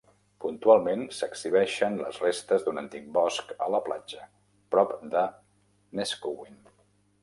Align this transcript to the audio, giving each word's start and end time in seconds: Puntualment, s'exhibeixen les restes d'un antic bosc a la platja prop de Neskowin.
Puntualment, 0.43 1.03
s'exhibeixen 1.17 1.99
les 2.05 2.17
restes 2.25 2.67
d'un 2.69 2.83
antic 2.85 3.07
bosc 3.19 3.55
a 3.67 3.71
la 3.77 3.85
platja 3.91 4.27
prop 4.77 5.01
de 5.17 5.27
Neskowin. 6.01 6.63